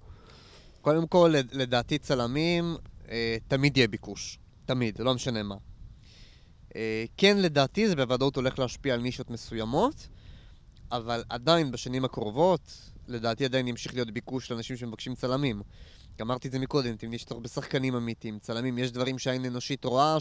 [0.81, 2.77] קודם כל, לד- לדעתי צלמים,
[3.11, 4.39] אה, תמיד יהיה ביקוש.
[4.67, 5.55] תמיד, לא משנה מה.
[6.77, 10.09] אה, כן, לדעתי זה בוודאות הולך להשפיע על נישות מסוימות,
[10.93, 15.63] אבל עדיין בשנים הקרובות, לדעתי עדיין ימשיך להיות ביקוש לאנשים שמבקשים צלמים.
[16.21, 20.17] אמרתי את זה מקודם, אתם יש צורך בשחקנים אמיתיים, צלמים, יש דברים שהעין אנושית רואה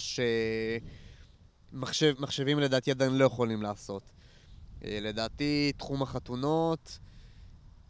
[1.72, 4.04] שמחשבים לדעתי עדיין לא יכולים לעשות.
[4.84, 7.00] אה, לדעתי, תחום החתונות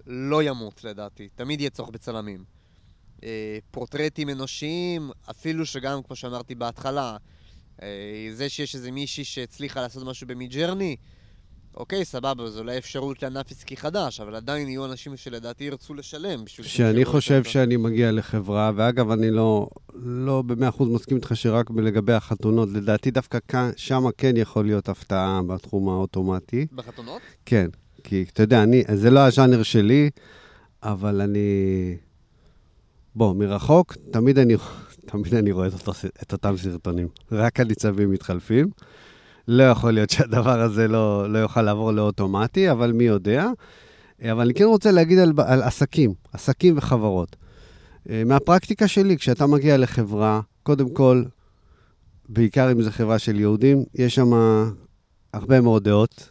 [0.08, 2.44] לא ימות לדעתי, תמיד יהיה צורך בצלמים.
[3.24, 7.18] אה, פורטרטים אנושיים, אפילו שגם, כמו שאמרתי בהתחלה,
[7.82, 10.96] אה, זה שיש איזה מישהי שהצליחה לעשות משהו במידג'רני,
[11.80, 16.46] אוקיי, סבבה, זו אולי אפשרות לענף עסקי חדש, אבל עדיין יהיו אנשים שלדעתי ירצו לשלם
[16.46, 16.68] בשביל...
[16.68, 17.44] שאני חושב.
[17.44, 23.12] שאני מגיע לחברה, ואגב, אני לא, לא במאה אחוז מסכים איתך שרק לגבי החתונות, לדעתי
[23.12, 26.68] דווקא כאן, שם כן יכול להיות הפתעה בתחום האוטומטי.
[26.76, 27.22] בחתונות?
[27.46, 27.68] כן,
[28.04, 30.10] כי אתה יודע, אני, זה לא הז'אנר שלי,
[30.84, 31.98] אבל אני...
[33.16, 34.56] בוא, מרחוק, תמיד אני,
[35.06, 35.92] תמיד אני רואה את, אותו,
[36.24, 37.08] את אותם סרטונים.
[37.32, 38.70] רק הניצבים מתחלפים.
[39.52, 43.48] לא יכול להיות שהדבר הזה לא, לא יוכל לעבור לאוטומטי, אבל מי יודע.
[44.32, 47.36] אבל אני כן רוצה להגיד על, על עסקים, עסקים וחברות.
[48.10, 51.24] אה, מהפרקטיקה שלי, כשאתה מגיע לחברה, קודם כל,
[52.30, 54.32] בעיקר אם זו חברה של יהודים, יש שם
[55.34, 56.30] הרבה מאוד דעות.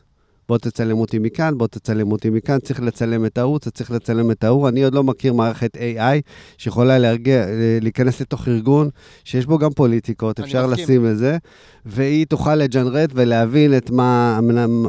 [0.49, 4.31] בוא תצלם אותי מכאן, בוא תצלם אותי מכאן, צריך לצלם את ההוא, אתה צריך לצלם
[4.31, 4.69] את ההוא.
[4.69, 8.89] אני עוד לא מכיר מערכת AI שיכולה להרגיע, אה, להיכנס לתוך ארגון
[9.25, 10.85] שיש בו גם פוליטיקות, אפשר מסכים.
[10.85, 11.37] לשים לזה,
[11.87, 14.41] והיא תוכל לג'נרט ולהבין את מה,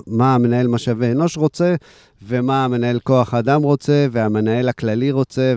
[0.08, 1.76] מה המנהל משאבי אנוש רוצה,
[2.28, 5.56] ומה המנהל כוח אדם רוצה, והמנהל הכללי רוצה,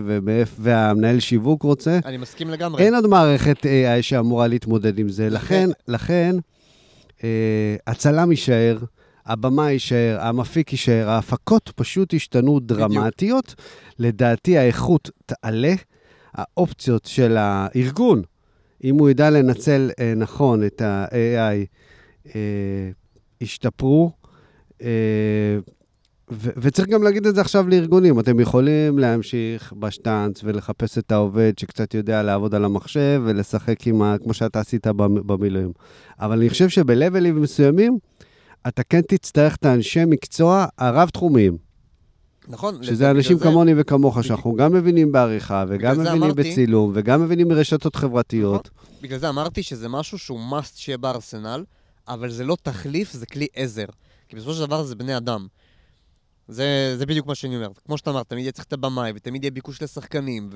[0.59, 1.99] והמנהל שיווק רוצה.
[2.05, 2.83] אני מסכים לגמרי.
[2.83, 5.29] אין עוד מערכת AI שאמורה להתמודד עם זה.
[5.29, 6.35] לכן, לכן,
[7.23, 8.77] אה, הצלם יישאר,
[9.25, 13.55] הבמה יישאר, המפיק יישאר, ההפקות פשוט השתנו דרמטיות.
[13.99, 15.73] לדעתי האיכות תעלה,
[16.33, 18.21] האופציות של הארגון,
[18.83, 21.65] אם הוא ידע לנצל אה, נכון את ה-AI,
[22.35, 22.41] אה,
[23.41, 24.11] ישתפרו.
[24.81, 25.57] אה,
[26.31, 28.19] ו- וצריך גם להגיד את זה עכשיו לארגונים.
[28.19, 34.15] אתם יכולים להמשיך בשטאנץ ולחפש את העובד שקצת יודע לעבוד על המחשב ולשחק עם ה...
[34.23, 35.71] כמו שאתה עשית במ- במילואים.
[36.19, 37.97] אבל אני חושב שבלבלים מסוימים,
[38.67, 41.57] אתה כן תצטרך את האנשי מקצוע הרב-תחומיים.
[42.47, 42.83] נכון.
[42.83, 47.47] שזה אנשים זה- כמוני וכמוך, שאנחנו גם מבינים בעריכה, וגם מבינים אמרתי- בצילום, וגם מבינים
[47.47, 48.69] ברשתות חברתיות.
[49.01, 51.63] בגלל זה אמרתי שזה משהו שהוא must שיהיה בארסנל,
[52.07, 53.85] אבל זה לא תחליף, זה כלי עזר.
[54.29, 55.47] כי בסופו של דבר זה בני אדם.
[56.47, 57.67] זה, זה בדיוק מה שאני אומר.
[57.85, 60.49] כמו שאתה אמרת, תמיד יהיה צריך את הבמאי, ותמיד יהיה ביקוש לשחקנים,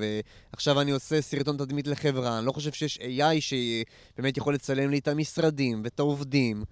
[0.53, 4.97] ועכשיו אני עושה סרטון תדמית לחברה, אני לא חושב שיש AI שבאמת יכול לצלם לי
[4.97, 6.63] את המשרדים ואת העובדים,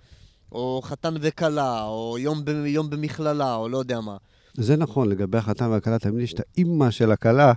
[0.51, 4.17] או חתן וכלה, או יום, ב, יום במכללה, או לא יודע מה.
[4.57, 7.53] זה נכון, לגבי החתן והכלה, תמיד יש את האימא של הכלה,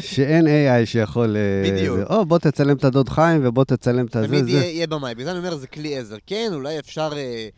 [0.00, 1.36] שאין AI שיכול...
[1.36, 1.98] אה, בדיוק.
[2.10, 4.50] או, בוא תצלם את הדוד חיים, ובוא תצלם את הזה, תמיד זה.
[4.50, 5.14] יהיה, יהיה במאי.
[5.14, 6.16] בגלל זה אני אומר, זה כלי עזר.
[6.26, 7.48] כן, אולי אפשר אה,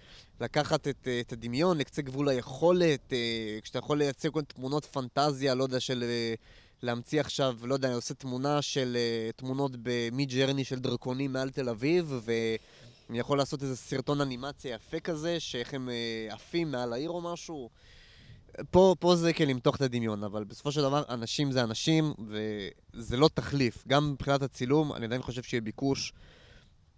[0.40, 3.18] לקחת את, אה, את הדמיון לקצה גבול היכולת, אה,
[3.62, 6.02] כשאתה יכול לייצר כל תמונות פנטזיה, לא יודע, של...
[6.02, 6.34] אה,
[6.82, 11.50] להמציא עכשיו, לא יודע, אני עושה תמונה של אה, תמונות במיד ג'רני של דרקונים מעל
[11.50, 12.20] תל אביב,
[13.08, 17.20] ואני יכול לעשות איזה סרטון אנימציה יפה כזה, שאיך הם אה, עפים מעל העיר או
[17.20, 17.70] משהו.
[18.70, 22.14] פה, פה זה כן למתוח את הדמיון, אבל בסופו של דבר, אנשים זה אנשים,
[22.94, 23.84] וזה לא תחליף.
[23.88, 26.12] גם מבחינת הצילום, אני עדיין חושב שיהיה ביקוש.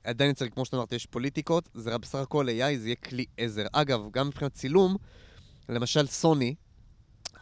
[0.04, 3.66] עדיין צריך, כמו שאתה אמרת, יש פוליטיקות, זה בסך הכל AI, זה יהיה כלי עזר.
[3.72, 4.96] אגב, גם מבחינת צילום,
[5.68, 6.54] למשל סוני,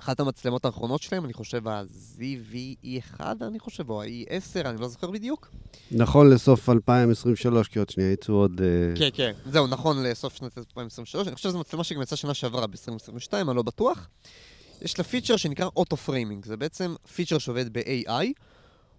[0.01, 5.51] אחת המצלמות האחרונות שלהם, אני חושב ה-ZV-E1, אני חושב, או ה-E10, אני לא זוכר בדיוק.
[5.91, 8.61] נכון לסוף 2023, כי עוד שנייה יצאו עוד...
[8.61, 9.33] אה, כן, כן.
[9.51, 11.27] זהו, נכון לסוף שנת 2023.
[11.29, 14.09] אני חושב שזו מצלמה שגם יצאה שנה שעברה, ב-2022, אני לא בטוח.
[14.83, 16.45] יש לה פיצ'ר שנקרא auto framing.
[16.45, 18.27] זה בעצם פיצ'ר שעובד ב-AI.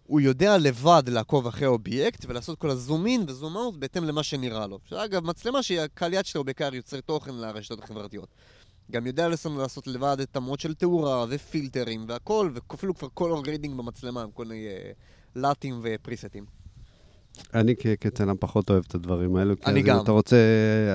[0.04, 4.04] הוא יודע לבד לעקוב אחרי אובייקט ולעשות כל ה zoom in ו zoom out בהתאם
[4.04, 4.80] למה שנראה לו.
[4.86, 8.28] שאגב, מצלמה שהיא הקהל יעד שלה הוא בעיקר יוצר תוכן לרשתות החברתיות.
[8.92, 14.22] גם יודע לעשות לבד את המוד של תאורה ופילטרים והכל, ואפילו כבר color grading במצלמה
[14.22, 14.96] עם כל מיני uh,
[15.36, 16.46] LUT ים ו preset ים.
[17.54, 19.60] אני כצלם פחות אוהב את הדברים האלו.
[19.60, 19.96] כי אני אז גם.
[19.98, 20.38] אם אתה רוצה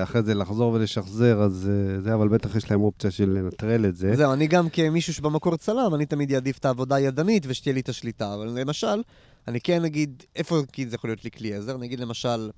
[0.03, 3.95] אחרי זה לחזור ולשחזר, אז אה, זה, אבל בטח יש להם אופציה של לנטרל את
[3.95, 4.15] זה.
[4.15, 7.89] זהו, אני גם כמישהו שבמקור צלם, אני תמיד אעדיף את העבודה הידנית ושתהיה לי את
[7.89, 8.33] השליטה.
[8.33, 9.01] אבל למשל,
[9.47, 11.77] אני כן נגיד, איפה כי זה יכול להיות לי כלי עזר?
[11.77, 12.49] נגיד למשל,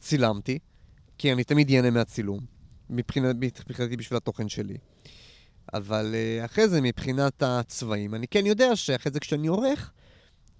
[0.00, 0.58] צילמתי,
[1.18, 2.40] כי אני תמיד ייהנה מהצילום,
[2.90, 3.36] מבחינת-
[3.68, 4.76] מבחינתי בשביל התוכן שלי.
[5.74, 9.92] אבל uh, אחרי זה, מבחינת הצבעים, אני כן יודע שאחרי זה כשאני עורך,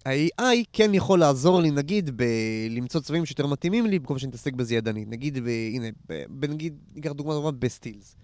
[0.07, 4.75] ה-AI כן יכול לעזור לי, נגיד, בלמצוא צבעים שיותר מתאימים לי, במקום שאני מתעסק בזה
[4.75, 5.09] ידנית.
[5.09, 8.17] נגיד, ב, הנה, ב, נגיד, ניקח דוגמא טובה בסטילס.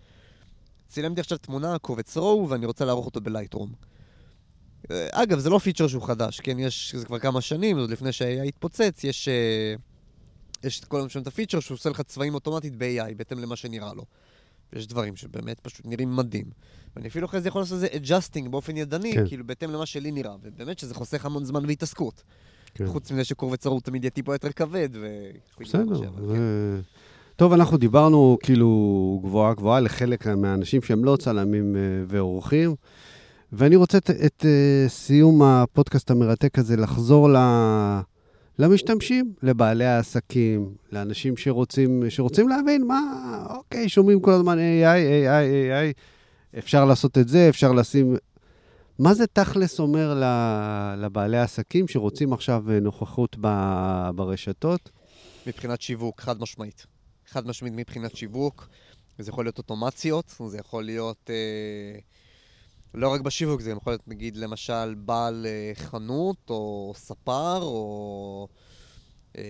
[0.88, 3.72] צילמתי עכשיו תמונה, קובץ רואו, ואני רוצה לערוך אותו בלייטרום.
[4.90, 6.58] אה, אגב, זה לא פיצ'ר שהוא חדש, כן?
[6.58, 9.74] יש, זה כבר כמה שנים, עוד לפני שה-AI התפוצץ, יש, אה,
[10.64, 13.56] יש את כל הזמן שם את הפיצ'ר שהוא עושה לך צבעים אוטומטית ב-AI, בהתאם למה
[13.56, 14.04] שנראה לו.
[14.72, 16.46] ויש דברים שבאמת פשוט נראים מדהים.
[16.96, 17.88] ואני אפילו אחרי זה יכול לעשות איזה
[18.18, 19.28] adjusting באופן ידני, כן.
[19.28, 22.22] כאילו בהתאם למה שלי נראה, ובאמת שזה חוסך המון זמן והתעסקות.
[22.74, 22.86] כן.
[22.86, 25.30] חוץ מזה שקובץ רואו תמיד יהיה טיפה יותר כבד, ו...
[25.60, 26.08] בסדר.
[26.08, 26.80] אבל כן.
[27.36, 32.74] טוב, אנחנו דיברנו כאילו גבוהה גבוהה לחלק מהאנשים שהם לא צלמים אה, ועורכים,
[33.52, 37.36] ואני רוצה את, את אה, סיום הפודקאסט המרתק הזה לחזור ל...
[38.58, 43.00] למשתמשים, לבעלי העסקים, לאנשים שרוצים, שרוצים להבין מה,
[43.50, 44.82] אוקיי, שומעים כל הזמן AI,
[45.26, 48.16] AI, AI, אפשר לעשות את זה, אפשר לשים...
[48.98, 50.22] מה זה תכלס אומר
[50.96, 53.36] לבעלי העסקים שרוצים עכשיו נוכחות
[54.14, 54.90] ברשתות?
[55.46, 56.86] מבחינת שיווק, חד משמעית.
[57.26, 58.68] חד משמעית מבחינת שיווק.
[59.18, 61.30] זה יכול להיות אוטומציות, זה יכול להיות...
[61.30, 61.98] אה,
[62.96, 68.48] לא רק בשיווק, זה גם יכול להיות, נגיד, למשל, בעל אה, חנות, או ספר, או...
[69.38, 69.42] אה,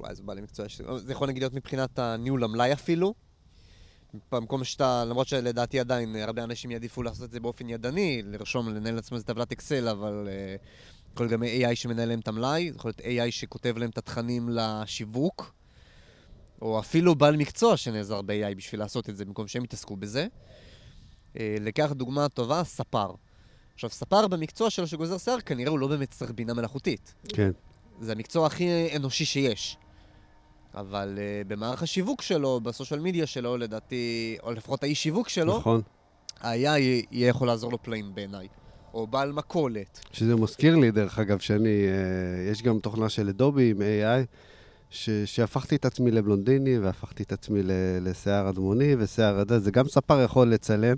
[0.00, 0.80] וואי, איזה בעלי מקצוע יש...
[0.96, 3.14] זה יכול נגיד להיות מבחינת הניהול המלאי אפילו.
[4.32, 8.94] במקום שאתה, למרות שלדעתי עדיין הרבה אנשים יעדיפו לעשות את זה באופן ידני, לרשום, לנהל
[8.94, 10.56] לעצמם איזה טבלת אקסל, אבל אה,
[11.14, 14.48] יכול להיות גם AI שמנהל להם את המלאי, יכול להיות AI שכותב להם את התכנים
[14.48, 15.54] לשיווק,
[16.62, 20.26] או אפילו בעל מקצוע שנעזר ב-AI בשביל לעשות את זה, במקום שהם יתעסקו בזה.
[21.40, 23.10] לקח דוגמה טובה, ספר.
[23.74, 27.14] עכשיו, ספר במקצוע שלו שגוזר שיער, כנראה הוא לא באמת צריך בינה מלאכותית.
[27.28, 27.50] כן.
[28.00, 29.76] זה המקצוע הכי אנושי שיש.
[30.74, 35.80] אבל uh, במערך השיווק שלו, בסושיאל מדיה שלו, לדעתי, או לפחות האי שיווק שלו, נכון.
[36.40, 38.48] ה-AI יהיה יכול לעזור לו פלאים בעיניי.
[38.94, 40.00] או בעל מכולת.
[40.12, 44.26] שזה מזכיר לי, דרך אגב, שאני, אה, יש גם תוכנה של אדובי עם AI,
[44.94, 49.58] ש, שהפכתי את עצמי לבלונדיני, והפכתי את עצמי ל, לשיער אדמוני ושיער עדה.
[49.58, 50.96] זה גם ספר יכול לצלם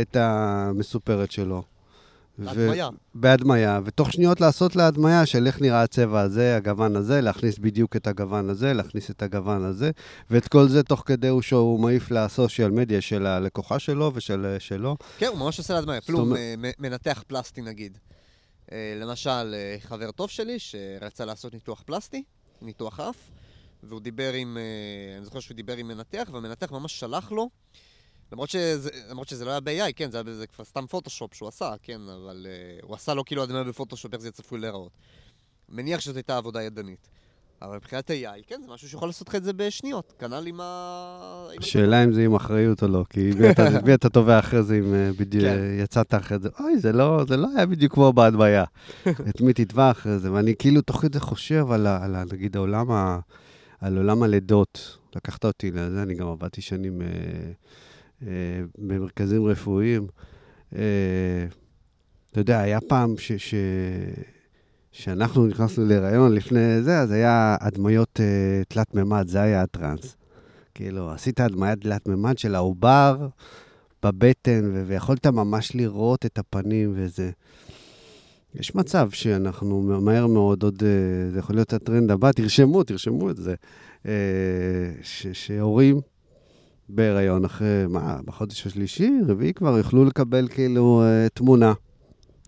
[0.00, 1.62] את המסופרת שלו.
[2.38, 2.88] בהדמיה.
[3.14, 7.96] בהדמיה, ותוך שניות לעשות לה הדמיה של איך נראה הצבע הזה, הגוון הזה, להכניס בדיוק
[7.96, 9.90] את הגוון הזה, להכניס את הגוון הזה,
[10.30, 14.96] ואת כל זה תוך כדי הוא שהוא מעיף לסושיאל מדיה של הלקוחה שלו ושל שלו.
[15.18, 15.98] כן, הוא ממש עושה להדמיה.
[15.98, 17.98] אפילו הוא מ- מ- מנתח פלסטי נגיד.
[18.72, 22.22] אה, למשל, אה, חבר טוב שלי שרצה לעשות ניתוח פלסטי,
[22.62, 23.16] ניתוח אף,
[23.82, 27.50] והוא דיבר עם, אה, אני זוכר שהוא דיבר עם מנתח, והמנתח ממש שלח לו,
[28.32, 31.48] למרות שזה, למרות שזה לא היה ב-AI, כן, זה היה בזה כבר סתם פוטושופ שהוא
[31.48, 34.92] עשה, כן, אבל אה, הוא עשה לו כאילו הדמיה בפוטושופ, איך זה צפוי להיראות.
[35.68, 37.08] מניח שזו הייתה עבודה ידנית.
[37.62, 40.12] אבל מבחינת AI, כן, זה משהו שיכול לעשות לך את זה בשניות.
[40.18, 41.48] כנ"ל עם ה...
[41.58, 43.30] השאלה אם זה עם אחריות או לא, כי
[43.84, 45.78] בי אתה- תובע אחרי זה אם אה, בדיוק כן.
[45.78, 48.64] יצאת אחרי זה, אוי, זה לא, זה לא היה בדיוק כמו בהדמיה.
[49.28, 53.18] את מי תתבע אחרי זה, ואני כאילו תוך כדי חושב על, על נגיד, העולם, ה,
[53.80, 54.98] על עולם הלידות.
[55.16, 57.06] לקחת אותי לזה, אני גם עבדתי שנים אה,
[58.26, 60.06] אה, במרכזים רפואיים.
[60.76, 61.46] אה,
[62.30, 63.32] אתה יודע, היה פעם ש...
[63.32, 63.54] ש
[64.92, 70.16] שאנחנו נכנסנו להיריון לפני זה, אז היה הדמיות אה, תלת מימד, זה היה הטראנס.
[70.74, 73.28] כאילו, עשית הדמיית תלת מימד של העובר
[74.02, 77.30] בבטן, ו- ויכולת ממש לראות את הפנים וזה.
[78.54, 83.36] יש מצב שאנחנו מהר מאוד עוד, אה, זה יכול להיות הטרנד הבא, תרשמו, תרשמו את
[83.36, 83.54] זה,
[84.06, 84.12] אה,
[85.02, 86.00] ש- שהורים
[86.88, 91.72] בהיריון אחרי, מה, בחודש השלישי, רביעי כבר, יוכלו לקבל כאילו אה, תמונה.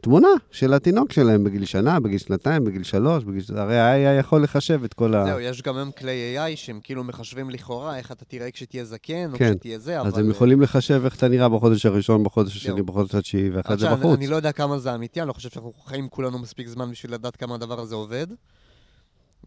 [0.02, 3.42] תמונה של התינוק שלהם בגיל שנה, בגיל שנתיים, בגיל שלוש, בגיל...
[3.56, 5.24] הרי ה-AI יכול לחשב את כל ה...
[5.26, 9.32] זהו, יש גם היום כלי AI שהם כאילו מחשבים לכאורה איך אתה תראה כשתהיה זקן,
[9.32, 9.54] או כן.
[9.54, 10.08] כשתהיה זה, אבל...
[10.08, 12.82] אז הם יכולים לחשב איך אתה נראה בחודש הראשון, בחודש השני.
[12.82, 14.16] בחודש התשיעי, ואחרי זה בחוץ.
[14.16, 17.14] אני לא יודע כמה זה אמיתי, אני לא חושב שאנחנו חיים כולנו מספיק זמן בשביל
[17.14, 18.26] לדעת כמה הדבר הזה עובד.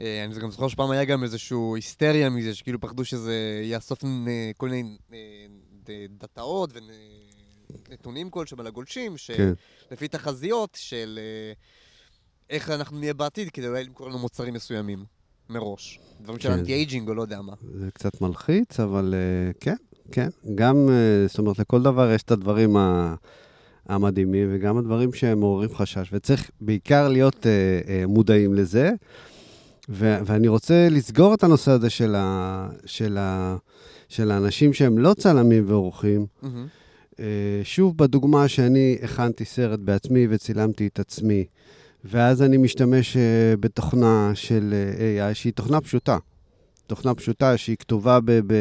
[0.01, 4.51] אה, אני גם זוכר שפעם היה גם איזושהי היסטריה מזה, שכאילו פחדו שזה יאסוף אה,
[4.57, 5.17] כל מיני אה,
[5.89, 6.23] ד-
[7.89, 9.53] ונתונים כלשהם על הגולשים, כן.
[9.89, 11.53] שלפי תחזיות של אה,
[12.49, 15.05] איך אנחנו נהיה בעתיד, כדי אולי למכור לנו מוצרים מסוימים,
[15.49, 15.99] מראש.
[16.21, 16.53] דברים של כן.
[16.59, 17.53] anti-aging או לא יודע מה.
[17.79, 19.75] זה קצת מלחיץ, אבל אה, כן,
[20.11, 20.29] כן.
[20.55, 23.15] גם, אה, זאת אומרת, לכל דבר יש את הדברים ה-
[23.85, 27.51] המדהימים, וגם הדברים שמעוררים חשש, וצריך בעיקר להיות אה,
[27.87, 28.91] אה, מודעים לזה.
[29.89, 33.55] ו- ואני רוצה לסגור את הנושא הזה של, ה- של, ה-
[34.09, 36.25] של האנשים שהם לא צלמים ועורכים.
[36.41, 36.67] מהמם.
[37.19, 37.25] אה,
[37.63, 41.45] שוב, בדוגמה שאני הכנתי סרט בעצמי וצילמתי את עצמי,
[42.05, 43.21] ואז אני משתמש אה,
[43.59, 46.17] בתוכנה של אה, AI, שהיא תוכנה פשוטה.
[46.87, 48.31] תוכנה פשוטה שהיא כתובה ב...
[48.31, 48.53] ב,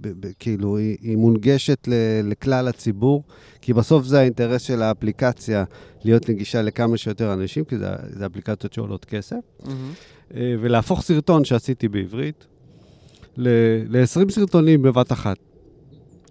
[0.00, 1.92] ב, ב כאילו, היא, היא מונגשת ל,
[2.24, 3.24] לכלל הציבור,
[3.60, 5.64] כי בסוף זה האינטרס של האפליקציה,
[6.04, 9.36] להיות נגישה לכמה שיותר אנשים, כי זה, זה אפליקציות שעולות כסף.
[10.34, 12.46] אה, ולהפוך סרטון שעשיתי בעברית
[13.36, 15.36] ל-20 סרטונים בבת אחת,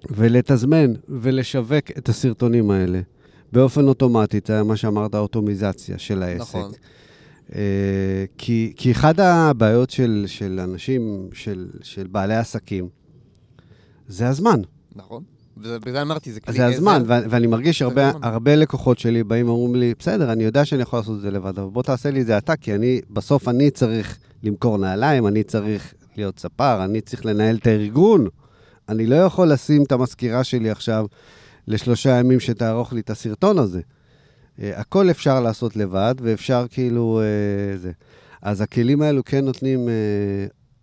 [0.09, 3.01] ולתזמן ולשווק את הסרטונים האלה
[3.51, 6.41] באופן אוטומטי, זה מה שאמרת, האוטומיזציה של העסק.
[6.41, 6.71] נכון.
[7.55, 12.89] אה, כי, כי אחד הבעיות של, של אנשים, של, של בעלי עסקים,
[14.07, 14.61] זה הזמן.
[14.95, 15.23] נכון.
[15.57, 17.03] בגלל זה אמרתי, זה כלי זה הזמן.
[17.07, 18.11] ו- ואני מרגיש הרבה.
[18.21, 21.59] הרבה לקוחות שלי באים ואומרים לי, בסדר, אני יודע שאני יכול לעשות את זה לבד,
[21.59, 25.43] אבל בוא תעשה לי את זה אתה, כי אני, בסוף אני צריך למכור נעליים, אני
[25.43, 28.27] צריך להיות ספר, אני צריך לנהל את הארגון.
[28.89, 31.05] אני לא יכול לשים את המזכירה שלי עכשיו
[31.67, 33.81] לשלושה ימים שתערוך לי את הסרטון הזה.
[34.61, 37.21] אה, הכל אפשר לעשות לבד, ואפשר כאילו...
[37.21, 37.91] אה, זה.
[38.41, 39.93] אז הכלים האלו כן נותנים אה,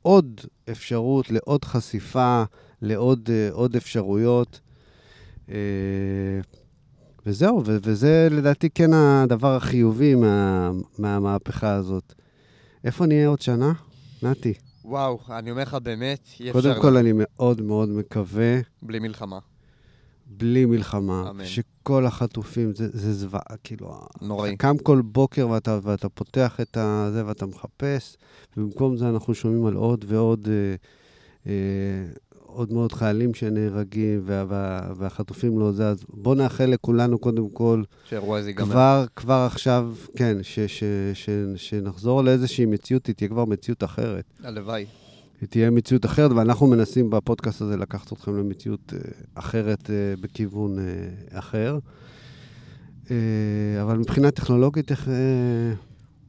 [0.03, 0.41] עוד
[0.71, 2.43] אפשרות לעוד חשיפה,
[2.83, 4.61] לעוד עוד אפשרויות.
[7.27, 12.15] וזהו, וזה לדעתי כן הדבר החיובי מה, מהמהפכה הזאת.
[12.85, 13.73] איפה נהיה עוד שנה?
[14.23, 14.55] נתי.
[14.85, 19.39] וואו, אני אומר לך באמת, אי קודם אפשר כל, אני מאוד מאוד מקווה, בלי מלחמה.
[20.27, 21.45] בלי מלחמה, אמן.
[21.45, 24.49] שכל החטופים, זה, זה זוועה, כאילו, נוראי.
[24.49, 26.77] אתה קם כל בוקר ואתה, ואתה פותח את
[27.13, 28.17] זה ואתה מחפש,
[28.57, 30.75] ובמקום זה אנחנו שומעים על עוד ועוד, אה,
[31.47, 31.53] אה,
[32.55, 37.83] עוד מאוד חיילים שנהרגים, וה, וה, והחטופים לא זה, אז בואו נאחל לכולנו קודם כל,
[38.05, 38.67] שהאירוע הזה ייגמר.
[38.67, 44.25] כבר, כבר עכשיו, כן, ש, ש, ש, שנחזור לאיזושהי מציאות, היא תהיה כבר מציאות אחרת.
[44.45, 44.87] הלוואי.
[45.41, 48.99] היא תהיה מציאות אחרת, ואנחנו מנסים בפודקאסט הזה לקחת אתכם למציאות אה,
[49.35, 51.79] אחרת אה, בכיוון אה, אחר.
[53.83, 55.09] אבל מבחינה טכנולוגית, איך...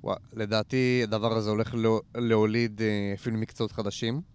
[0.03, 2.81] וואו, לדעתי הדבר הזה הולך לא- להוליד
[3.15, 4.34] אפילו מקצועות חדשים.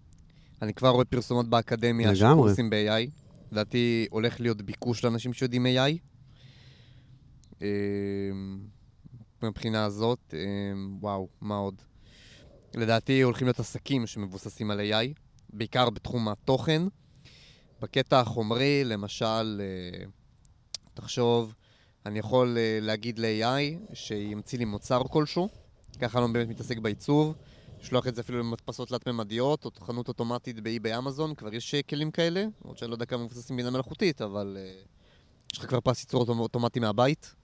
[0.63, 2.27] אני כבר רואה פרסומות באקדמיה של.
[2.35, 3.11] קורסים ב-AI.
[3.53, 5.99] לדעתי הולך להיות ביקוש לאנשים שיודעים AI.
[7.63, 7.69] אה,
[9.43, 10.39] מבחינה הזאת, אה,
[11.01, 11.75] וואו, מה עוד?
[12.75, 15.19] לדעתי הולכים להיות עסקים שמבוססים על AI,
[15.53, 16.83] בעיקר בתחום התוכן.
[17.81, 20.05] בקטע החומרי, למשל, אה,
[20.95, 21.55] תחשוב,
[22.07, 25.49] אני יכול אה, להגיד ל-AI שימציא לי מוצר כלשהו,
[26.01, 27.35] ככה אני לא באמת מתעסק בעיצוב,
[27.83, 32.11] לשלוח את זה אפילו למדפסות תלת-ממדיות, או חנות אוטומטית באי באמזון, כבר יש אה, כלים
[32.11, 34.73] כאלה, למרות שאני לא יודע כמה מבוססים בינה מלאכותית, אבל אה,
[35.53, 37.35] יש לך כבר פס ייצור אוטומ- אוטומטי מהבית.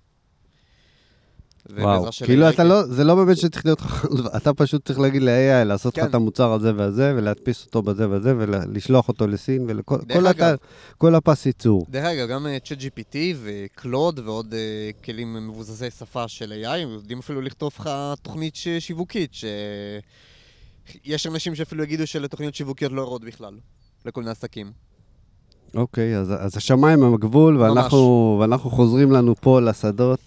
[1.74, 5.64] וואו, כאילו אתה לא, זה לא באמת שצריך להיות חכם, אתה פשוט צריך להגיד ל-AI
[5.64, 6.10] לעשות לך כן.
[6.10, 10.42] את המוצר הזה והזה, ולהדפיס אותו בזה וזה, ולשלוח אותו לסין, ולכל דרך כל אגב-
[10.54, 10.60] הת-
[10.98, 11.86] כל הפס ייצור.
[11.90, 17.18] דרך אגב, גם אה, ChatGPT וקלוד ועוד אה, כלים מבוססי שפה של AI, הם יודעים
[17.18, 17.90] אפילו לכתוב לך
[18.22, 19.44] תוכנית שיווקית, ש...
[21.04, 23.54] יש אנשים שאפילו יגידו שלתוכניות שיווקיות לא יורדות בכלל,
[24.06, 24.72] לכל מיני עסקים.
[25.74, 27.98] אוקיי, אז, אז השמיים הם הגבול, ואנחנו,
[28.40, 30.20] ואנחנו חוזרים לנו פה לשדות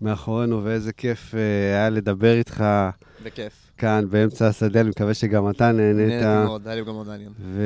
[0.00, 1.40] מאחורינו, ואיזה כיף אה,
[1.76, 2.64] היה לדבר איתך
[3.22, 3.52] בכיף.
[3.76, 5.96] כאן באמצע השדה, אני מקווה שגם אתה נהנית.
[5.96, 7.32] נהניתי מאוד, היה לי גם מאוד מעניין.
[7.38, 7.62] ו...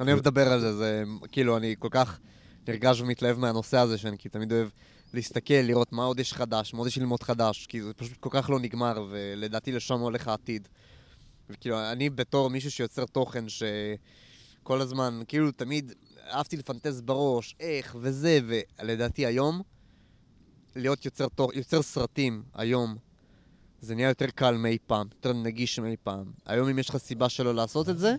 [0.00, 1.02] אני אוהב לדבר על זה, זה
[1.32, 2.18] כאילו, אני כל כך
[2.68, 4.68] נרגש ומתלהב מהנושא הזה, שאני תמיד אוהב
[5.14, 8.30] להסתכל, לראות מה עוד יש חדש, מה עוד יש ללמוד חדש, כי זה פשוט כל
[8.32, 10.68] כך לא נגמר, ולדעתי לשם הולך העתיד.
[11.50, 15.92] וכאילו, אני בתור מישהו שיוצר תוכן שכל הזמן, כאילו, תמיד
[16.30, 19.62] אהבתי לפנטז בראש, איך וזה, ולדעתי היום,
[20.76, 22.96] להיות יוצר, תוך, יוצר סרטים היום,
[23.80, 26.24] זה נהיה יותר קל מאי פעם, יותר נגיש מאי פעם.
[26.46, 28.14] היום אם יש לך סיבה שלא לעשות את זה,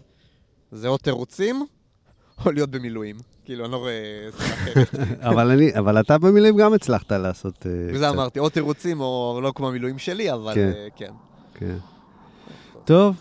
[0.72, 1.66] זה או תירוצים,
[2.46, 3.16] או להיות במילואים.
[3.46, 4.30] כאילו, אני לא רואה.
[5.30, 8.14] אבל אני, אבל אתה במילואים גם הצלחת לעשות אה, וזה קצת.
[8.14, 10.72] אמרתי, או תירוצים, או לא כמו המילואים שלי, אבל כן.
[10.76, 11.12] אה, כן.
[11.54, 11.78] כן.
[12.86, 13.16] טוב,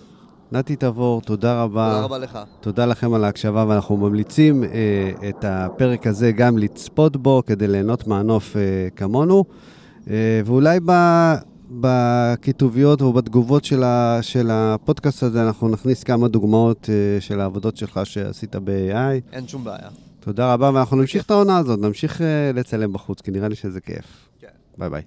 [0.52, 1.90] נתי תבור, תודה רבה.
[1.92, 2.38] תודה רבה לך.
[2.60, 4.68] תודה לכם על ההקשבה, ואנחנו ממליצים אה,
[5.28, 9.44] את הפרק הזה גם לצפות בו כדי ליהנות מהנוף אה, כמונו.
[10.10, 10.92] אה, ואולי ב,
[11.70, 17.76] בכיתוביות או בתגובות של, ה, של הפודקאסט הזה אנחנו נכניס כמה דוגמאות אה, של העבודות
[17.76, 19.32] שלך שעשית ב-AI.
[19.32, 19.88] אין שום בעיה.
[20.20, 23.80] תודה רבה, ואנחנו נמשיך את העונה הזאת, נמשיך אה, לצלם בחוץ, כי נראה לי שזה
[23.80, 24.28] כיף.
[24.40, 24.48] כן.
[24.78, 25.02] ביי ביי.